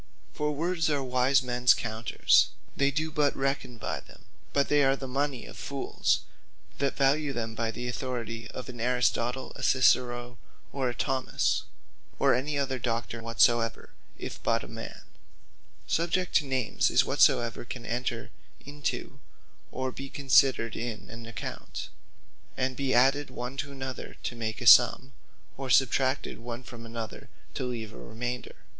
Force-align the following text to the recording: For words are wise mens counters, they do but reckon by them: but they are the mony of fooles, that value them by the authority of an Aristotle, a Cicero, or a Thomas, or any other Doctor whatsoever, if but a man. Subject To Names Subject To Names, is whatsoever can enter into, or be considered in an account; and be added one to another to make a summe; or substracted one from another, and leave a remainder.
For 0.33 0.51
words 0.51 0.89
are 0.89 1.03
wise 1.03 1.43
mens 1.43 1.75
counters, 1.75 2.47
they 2.75 2.89
do 2.89 3.11
but 3.11 3.35
reckon 3.35 3.77
by 3.77 3.99
them: 3.99 4.25
but 4.51 4.67
they 4.67 4.83
are 4.83 4.95
the 4.95 5.07
mony 5.07 5.45
of 5.45 5.57
fooles, 5.59 6.21
that 6.79 6.97
value 6.97 7.33
them 7.33 7.53
by 7.53 7.69
the 7.69 7.87
authority 7.87 8.47
of 8.49 8.67
an 8.67 8.81
Aristotle, 8.81 9.51
a 9.55 9.61
Cicero, 9.61 10.39
or 10.71 10.89
a 10.89 10.95
Thomas, 10.95 11.65
or 12.17 12.33
any 12.33 12.57
other 12.57 12.79
Doctor 12.79 13.21
whatsoever, 13.21 13.91
if 14.17 14.41
but 14.41 14.63
a 14.63 14.67
man. 14.67 15.03
Subject 15.85 16.33
To 16.37 16.45
Names 16.47 16.87
Subject 16.87 16.87
To 16.87 16.87
Names, 16.87 16.89
is 16.89 17.05
whatsoever 17.05 17.63
can 17.63 17.85
enter 17.85 18.31
into, 18.65 19.19
or 19.71 19.91
be 19.91 20.09
considered 20.09 20.75
in 20.75 21.11
an 21.11 21.27
account; 21.27 21.89
and 22.57 22.75
be 22.75 22.95
added 22.95 23.29
one 23.29 23.55
to 23.57 23.71
another 23.71 24.15
to 24.23 24.35
make 24.35 24.61
a 24.61 24.65
summe; 24.65 25.11
or 25.57 25.69
substracted 25.69 26.39
one 26.39 26.63
from 26.63 26.87
another, 26.87 27.29
and 27.55 27.69
leave 27.69 27.93
a 27.93 27.97
remainder. 27.99 28.55